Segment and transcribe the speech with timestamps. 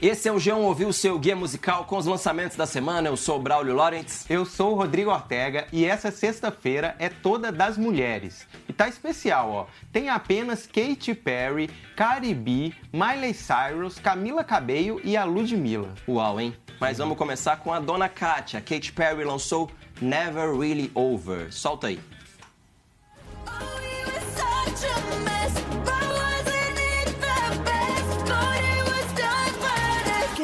[0.00, 3.08] Esse é o G1 Ouviu, seu guia musical com os lançamentos da semana.
[3.08, 4.26] Eu sou o Braulio Lawrence.
[4.28, 8.46] Eu sou o Rodrigo Ortega e essa sexta-feira é toda das mulheres.
[8.68, 9.66] E tá especial, ó.
[9.90, 15.94] Tem apenas Katy Perry, Cardi B, Miley Cyrus, Camila Cabello e a Ludmilla.
[16.06, 16.54] Uau, hein?
[16.78, 18.60] Mas vamos começar com a dona Katia.
[18.60, 21.50] Katy Perry lançou Never Really Over.
[21.50, 21.98] Solta aí.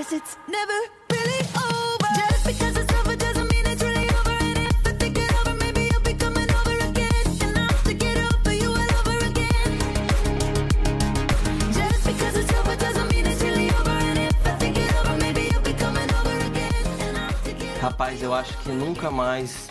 [0.00, 0.78] Guess it's never
[1.12, 2.08] really over.
[2.16, 4.30] Just because it's over doesn't mean it's really over.
[4.30, 7.26] And if I think it over, maybe you'll be coming over again.
[7.44, 7.84] And I'll
[8.56, 9.72] you all over again.
[11.70, 13.90] Just because it's over doesn't mean it's really over.
[13.90, 16.86] And if I think it over, maybe you'll be coming over again.
[17.00, 19.68] And I'll Rapaz, eu acho que nunca mais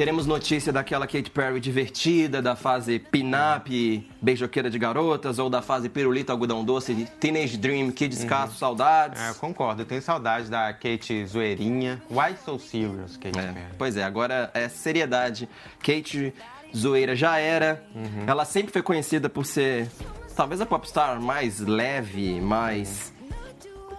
[0.00, 5.90] teremos notícia daquela Katy Perry divertida, da fase pin-up, beijoqueira de garotas, ou da fase
[5.90, 8.58] pirulito, algodão doce, Teenage Dream, que descasso, uhum.
[8.58, 9.20] saudades.
[9.20, 12.00] É, eu concordo, eu tenho saudades da Kate zoeirinha.
[12.10, 13.66] Why so serious, Katy é, Perry?
[13.76, 15.46] Pois é, agora é seriedade.
[15.80, 16.32] Kate
[16.74, 17.84] zoeira já era.
[17.94, 18.24] Uhum.
[18.26, 19.86] Ela sempre foi conhecida por ser
[20.34, 23.12] talvez a popstar mais leve, mais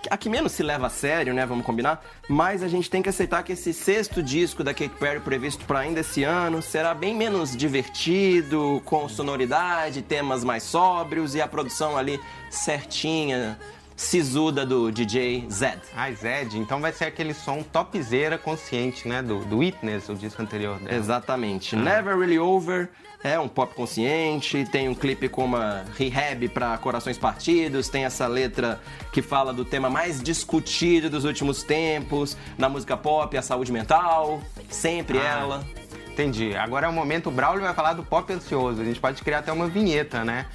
[0.09, 1.45] a que menos se leva a sério, né?
[1.45, 2.03] Vamos combinar.
[2.29, 5.79] Mas a gente tem que aceitar que esse sexto disco da Katy Perry, previsto para
[5.79, 11.97] ainda esse ano, será bem menos divertido, com sonoridade, temas mais sóbrios e a produção
[11.97, 13.57] ali certinha,
[14.01, 15.79] sisuda do DJ Zed.
[15.95, 19.21] Ah, Zed, então vai ser aquele som topzera consciente, né?
[19.21, 20.97] Do, do Witness, o disco anterior dela.
[20.97, 21.75] Exatamente.
[21.75, 21.79] Ah.
[21.79, 22.89] Never Really Over
[23.23, 28.27] é um pop consciente, tem um clipe com uma rehab para corações partidos, tem essa
[28.27, 28.81] letra
[29.13, 34.41] que fala do tema mais discutido dos últimos tempos na música pop, a saúde mental,
[34.67, 35.23] sempre ah.
[35.23, 35.80] ela.
[36.11, 36.55] Entendi.
[36.55, 38.81] Agora é o momento, o Braulio vai falar do pop ansioso.
[38.81, 40.45] A gente pode criar até uma vinheta, né?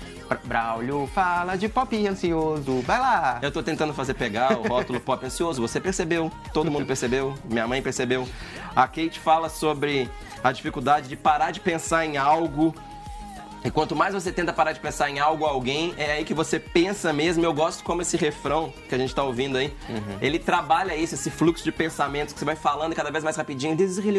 [0.44, 2.82] Braulio fala de pop ansioso.
[2.82, 3.38] Vai lá!
[3.40, 5.62] Eu tô tentando fazer pegar o rótulo pop ansioso.
[5.62, 8.28] Você percebeu, todo mundo percebeu, minha mãe percebeu.
[8.74, 10.11] A Kate fala sobre
[10.45, 12.74] a dificuldade de parar de pensar em algo
[13.64, 16.34] e quanto mais você tenta parar de pensar em algo ou alguém, é aí que
[16.34, 17.44] você pensa mesmo.
[17.44, 19.72] Eu gosto como esse refrão que a gente tá ouvindo aí.
[19.89, 20.18] Uhum.
[20.20, 23.77] Ele trabalha isso, esse fluxo de pensamentos que você vai falando cada vez mais rapidinho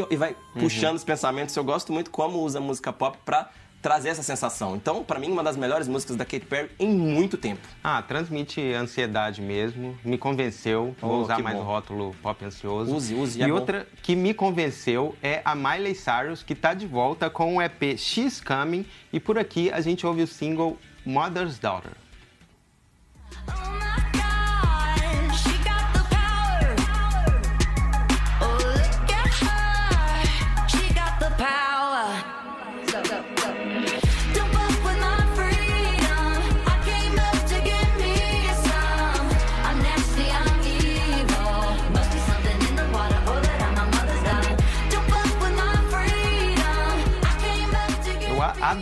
[0.10, 0.62] e vai uhum.
[0.62, 1.56] puxando os pensamentos.
[1.56, 3.50] Eu gosto muito como usa a música pop pra
[3.82, 4.76] trazer essa sensação.
[4.76, 7.62] Então, para mim, uma das melhores músicas da Katy Perry em muito tempo.
[7.84, 10.96] Ah, transmite ansiedade mesmo, me convenceu.
[11.02, 11.62] Oh, Vou usar mais bom.
[11.62, 12.94] o rótulo pop ansioso.
[12.96, 13.40] Use, use.
[13.40, 13.98] E é outra bom.
[14.04, 18.42] que me convenceu é a Miley Cyrus, que está de volta com o EP She's
[18.42, 18.86] Coming.
[19.14, 21.92] E por aqui a gente ouve o single Mother's Daughter.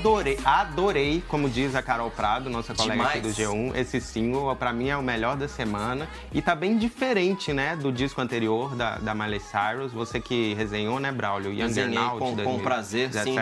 [0.06, 3.18] Adorei, adorei, como diz a Carol Prado, nossa colega Demais.
[3.18, 6.78] aqui do G1, esse single, para mim é o melhor da semana e tá bem
[6.78, 11.56] diferente, né, do disco anterior da, da Miley Cyrus, você que resenhou, né, Braulio?
[11.56, 13.36] Desenhei com, com prazer, sim.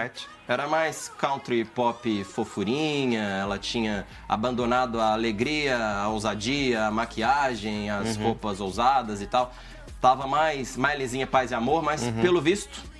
[0.45, 8.17] Era mais country pop fofurinha, ela tinha abandonado a alegria, a ousadia, a maquiagem, as
[8.17, 8.23] uhum.
[8.23, 9.53] roupas ousadas e tal.
[10.01, 12.21] Tava mais Mileyzinha Paz e Amor, mas uhum.
[12.21, 12.92] pelo visto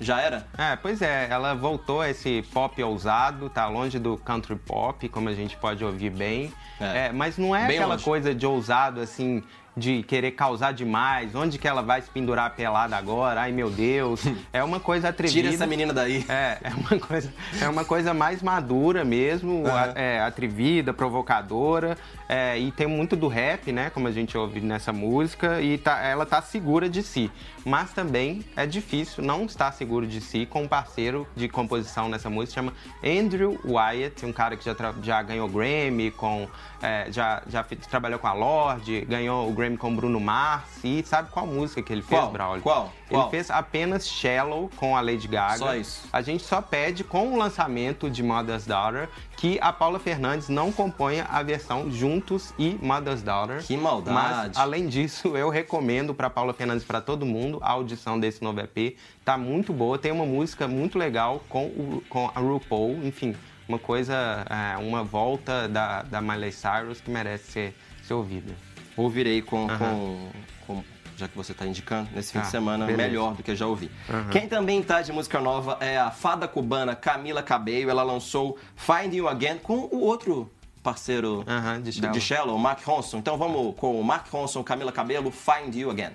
[0.00, 0.46] já era?
[0.56, 5.28] É, pois é, ela voltou a esse pop ousado, tá longe do country pop, como
[5.28, 6.52] a gente pode ouvir bem.
[6.80, 7.06] É.
[7.06, 8.04] É, mas não é bem aquela longe.
[8.04, 9.42] coisa de ousado assim,
[9.78, 13.42] de querer causar demais, onde que ela vai se pendurar pelada agora?
[13.42, 14.22] Ai meu Deus,
[14.52, 15.42] é uma coisa atrevida.
[15.42, 16.24] Tira essa menina daí.
[16.28, 19.92] É, é uma coisa, é uma coisa mais madura mesmo, uhum.
[19.94, 21.96] é, atrevida, provocadora,
[22.28, 26.00] é, e tem muito do rap, né, como a gente ouve nessa música, e tá,
[26.00, 27.30] ela tá segura de si.
[27.64, 32.30] Mas também é difícil não estar seguro de si com um parceiro de composição nessa
[32.30, 32.72] música, chama
[33.04, 36.48] Andrew Wyatt, um cara que já, já ganhou Grammy, com,
[36.82, 40.82] é, já, já trabalhou com a Lorde, ganhou o Grammy com Bruno Mars.
[40.82, 42.30] E sabe qual música que ele fez, qual?
[42.30, 42.62] Braulio?
[42.62, 42.92] Qual?
[43.10, 43.30] Ele qual?
[43.30, 45.58] fez apenas Shallow com a Lady Gaga.
[45.58, 46.08] Só isso.
[46.12, 50.72] A gente só pede com o lançamento de Mother's Daughter que a Paula Fernandes não
[50.72, 53.62] componha a versão Juntos e Mother's Daughter.
[53.64, 54.14] Que maldade.
[54.14, 58.60] Mas, além disso, eu recomendo para Paula Fernandes para todo mundo a audição desse novo
[58.60, 58.96] EP.
[59.24, 63.36] Tá muito boa, tem uma música muito legal com, o, com a RuPaul, enfim,
[63.68, 68.67] uma coisa, é, uma volta da, da Miley Cyrus que merece ser, ser ouvida
[69.02, 69.78] ouvirei com, uhum.
[69.78, 70.30] com,
[70.66, 70.84] com
[71.16, 73.08] já que você está indicando, nesse fim ah, de semana, beleza.
[73.08, 73.90] melhor do que já ouvi.
[74.08, 74.30] Uhum.
[74.30, 77.90] Quem também está de música nova é a fada cubana Camila Cabello.
[77.90, 80.50] Ela lançou Find You Again com o outro
[80.82, 81.44] parceiro
[81.82, 82.12] de de, Shallow.
[82.12, 83.18] de Shallow, Mark Ronson.
[83.18, 86.12] Então vamos com o Mark Ronson, Camila Cabello, Find You Again.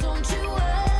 [0.00, 0.93] Don't you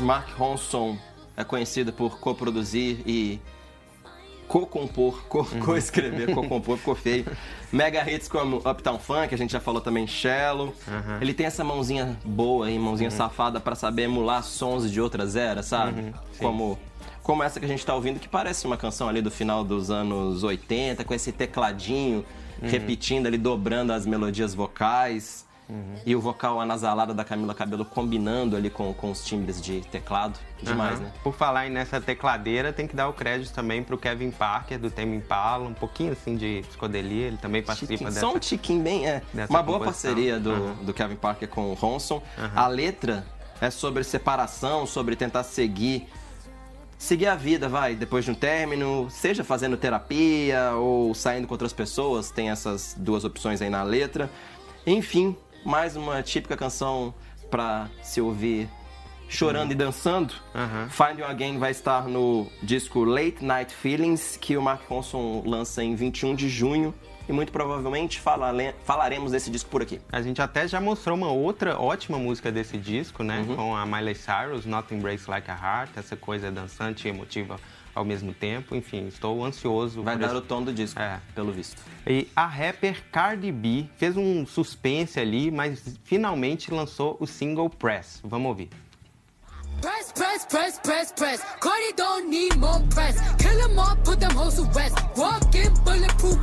[0.00, 0.96] Mark Ronson
[1.36, 3.40] é conhecido por coproduzir e
[4.48, 7.26] co-compor, co- co-escrever, co-compor, ficou feio.
[7.72, 10.72] Mega hits como Uptown Funk, a gente já falou também Shallow.
[11.20, 15.66] Ele tem essa mãozinha boa aí, mãozinha safada pra saber emular sons de outras eras,
[15.66, 16.14] sabe?
[16.38, 16.78] Como
[17.22, 19.90] como essa que a gente tá ouvindo, que parece uma canção ali do final dos
[19.90, 22.24] anos 80, com esse tecladinho
[22.62, 25.44] repetindo ali, dobrando as melodias vocais.
[26.04, 30.38] E o vocal anasalado da Camila Cabello combinando ali com, com os timbres de teclado.
[30.62, 31.04] Demais, Aham.
[31.04, 31.12] né?
[31.22, 35.16] Por falar nessa tecladeira, tem que dar o crédito também pro Kevin Parker, do Tame
[35.16, 38.20] Impala, um pouquinho assim de psicodelia, ele também participa Tiquinho, dessa...
[38.20, 39.06] Só um tiquinho bem.
[39.06, 40.10] É, uma boa composição.
[40.10, 40.74] parceria do, Aham.
[40.84, 42.22] do Kevin Parker com o Ronson.
[42.54, 43.26] A letra
[43.60, 46.08] é sobre separação, sobre tentar seguir.
[46.98, 51.72] Seguir a vida, vai, depois de um término, seja fazendo terapia ou saindo com outras
[51.72, 54.30] pessoas, tem essas duas opções aí na letra.
[54.86, 55.36] Enfim,
[55.66, 57.12] mais uma típica canção
[57.50, 58.68] pra se ouvir
[59.28, 60.32] chorando e dançando.
[60.54, 60.88] Aham.
[60.88, 65.82] Find You Again vai estar no disco Late Night Feelings, que o Mark Ronson lança
[65.82, 66.94] em 21 de junho.
[67.28, 70.00] E muito provavelmente falale- falaremos desse disco por aqui.
[70.12, 73.44] A gente até já mostrou uma outra ótima música desse disco, né?
[73.48, 73.56] Uhum.
[73.56, 77.58] Com a Miley Cyrus, Nothing Breaks Like a Heart, essa coisa dançante e emotiva
[77.94, 78.76] ao mesmo tempo.
[78.76, 81.18] Enfim, estou ansioso Vai dar esse- o tom do disco, É.
[81.34, 81.82] pelo visto.
[82.06, 88.20] E a rapper Cardi B fez um suspense ali, mas finalmente lançou o single Press.
[88.22, 88.70] Vamos ouvir.
[89.80, 91.40] Press, press, press, press, press.
[91.60, 93.16] Cardi don't need more press.
[93.36, 94.96] Kill 'em all, put them hoes to rest.
[95.16, 96.38] Walk in bulletproof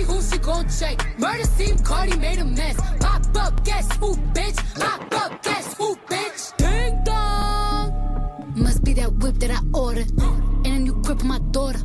[0.00, 0.96] me who she gon' check.
[1.18, 2.76] Murder scene, Cardi made a mess.
[3.00, 4.58] Pop up, guess who, bitch?
[4.78, 6.56] Pop up, guess who, bitch?
[6.56, 8.52] Ding dong.
[8.54, 10.10] Must be that whip that I ordered.
[10.64, 11.80] And a new grip on my daughter.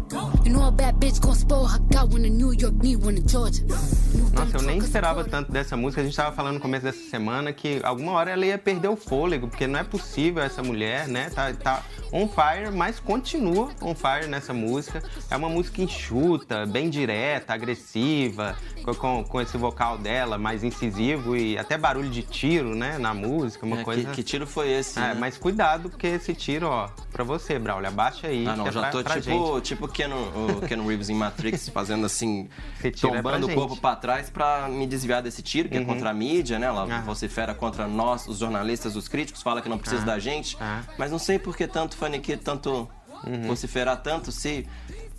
[4.34, 6.02] Nossa, eu nem esperava tanto dessa música.
[6.02, 8.96] A gente tava falando no começo dessa semana que alguma hora ela ia perder o
[8.96, 11.30] fôlego, porque não é possível essa mulher, né?
[11.30, 15.02] Tá, tá on fire, mas continua on fire nessa música.
[15.30, 18.56] É uma música enxuta, bem direta, agressiva,
[18.94, 22.98] com, com, esse vocal dela mais incisivo e até barulho de tiro, né?
[22.98, 24.04] Na música, uma É, coisa.
[24.10, 25.00] que, que tiro foi esse?
[25.00, 25.18] É, né?
[25.18, 28.46] mas cuidado, porque esse tiro, ó, pra você, Braulio, abaixa aí.
[28.48, 30.16] Ah, não, é já pra- tô pra tipo, tipo Keanu,
[30.58, 32.50] o Keanu Reeves em Matrix, fazendo assim,
[32.82, 33.58] tiro é tombando o gente.
[33.58, 36.68] corpo pra trás pra me desviar desse tiro, que é contra a mídia, né?
[36.68, 37.02] Ela Ah.
[37.02, 40.58] vocifera contra nós, os jornalistas, os críticos, fala que não precisa da gente.
[40.60, 40.82] Ah.
[40.98, 42.88] Mas não sei por que tanto faniquito, tanto
[43.48, 44.68] vociferar tanto, se...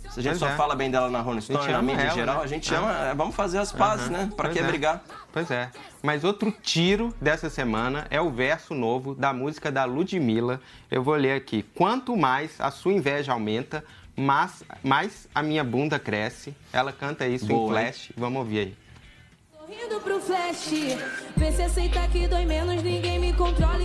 [0.09, 0.55] se a gente Pois só é.
[0.55, 2.43] fala bem dela na Rolling Stone, na mídia em ela, geral, né?
[2.43, 2.77] a gente Ah.
[2.79, 2.93] ama.
[3.09, 4.17] é, Vamos fazer as pazes, Aham.
[4.17, 4.29] né?
[4.35, 4.67] Pra Pois que é.
[4.67, 5.03] brigar?
[5.31, 5.69] Pois é.
[6.01, 10.59] Mas outro tiro dessa semana é o verso novo da música da Ludmilla.
[10.89, 11.63] Eu vou ler aqui.
[11.75, 13.83] Quanto mais a sua inveja aumenta,
[14.15, 16.55] mais, mais a minha bunda cresce.
[16.73, 18.11] Ela canta isso Boa, em flash.
[18.17, 18.75] Vamos ouvir aí.
[19.59, 20.69] Sorrindo pro flash,
[21.35, 23.77] vê se aceita que dói menos, ninguém me controla,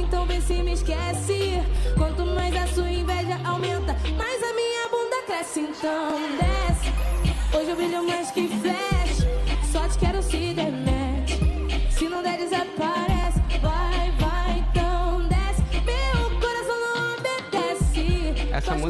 [5.43, 7.57] cresce, então desce.
[7.57, 9.27] Hoje eu brilho mais que flash,
[9.71, 11.33] só te quero se der match.
[11.91, 13.12] Se não der, desaparece,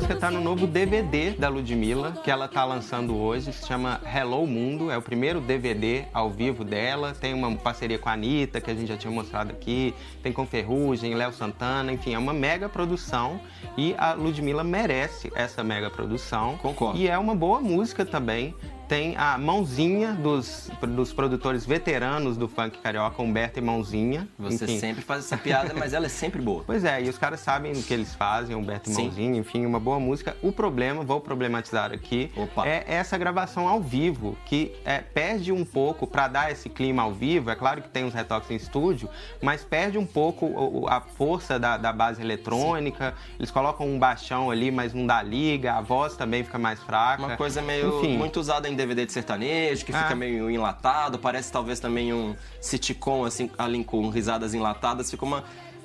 [0.02, 4.00] música tudo tá no novo DVD da Ludmilla, que ela tá lançando hoje, se chama
[4.04, 8.60] Hello Mundo, é o primeiro DVD ao vivo dela, tem uma parceria com a Anitta,
[8.60, 12.32] que a gente já tinha mostrado aqui, tem com Ferrugem, Léo Santana, enfim, é uma
[12.32, 13.40] mega produção
[13.76, 16.56] e a Ludmilla merece essa mega produção.
[16.58, 16.98] Concordo.
[16.98, 18.56] E é uma boa música também.
[18.92, 24.28] Tem a mãozinha dos, dos produtores veteranos do funk carioca, Humberto e Mãozinha.
[24.38, 24.78] Você enfim.
[24.78, 26.62] sempre faz essa piada, mas ela é sempre boa.
[26.72, 29.04] Pois é, e os caras sabem o que eles fazem, Humberto e Sim.
[29.04, 30.36] Mãozinha, enfim, uma boa música.
[30.42, 32.66] O problema, vou problematizar aqui, Opa.
[32.66, 37.12] é essa gravação ao vivo, que é, perde um pouco para dar esse clima ao
[37.12, 37.50] vivo.
[37.50, 39.08] É claro que tem uns retoques em estúdio,
[39.40, 43.14] mas perde um pouco a força da, da base eletrônica.
[43.38, 47.22] Eles colocam um baixão ali, mas não dá liga, a voz também fica mais fraca.
[47.22, 50.02] Uma coisa meio Enfim, muito usada em DVD de sertanejo, que Ah.
[50.02, 55.44] fica meio enlatado, parece talvez também um sitcom assim, ali com risadas enlatadas, fica uma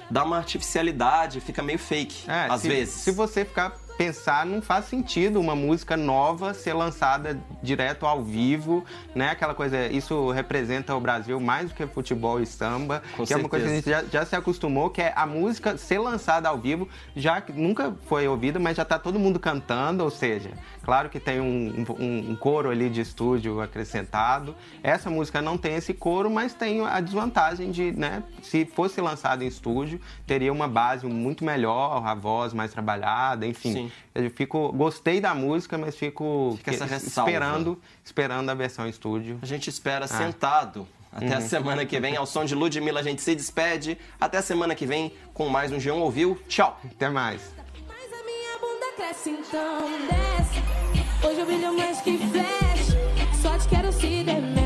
[0.09, 2.93] dá uma artificialidade, fica meio fake É, às se, vezes.
[2.95, 8.85] Se você ficar pensar, não faz sentido uma música nova ser lançada direto ao vivo,
[9.15, 9.31] né?
[9.31, 13.37] Aquela coisa, isso representa o Brasil mais do que futebol e samba, Com que é
[13.37, 16.47] uma coisa que a gente já, já se acostumou, que é a música ser lançada
[16.47, 20.51] ao vivo, já que nunca foi ouvida, mas já tá todo mundo cantando, ou seja,
[20.83, 24.55] claro que tem um, um- um coro ali de estúdio acrescentado.
[24.83, 29.43] Essa música não tem esse coro, mas tem a desvantagem de, né, se fosse lançada
[29.43, 33.73] em estúdio, teria uma base muito melhor, a voz mais trabalhada, enfim.
[33.73, 33.86] Sim.
[34.13, 37.29] Eu fico, gostei da música, mas fico ressalva.
[37.29, 39.39] esperando, esperando a versão em estúdio.
[39.41, 40.87] A gente espera sentado.
[41.11, 43.97] Até a semana que vem, ao som de Ludmilla, a gente se despede.
[44.19, 46.39] Até a semana que vem com mais um G1 Ouviu.
[46.47, 46.79] Tchau!
[46.85, 47.41] Até mais.
[47.87, 51.27] Mas a minha bunda cresce, então desce.
[51.27, 53.41] Hoje eu brilho mais que flash.
[53.41, 54.56] Só te quero se der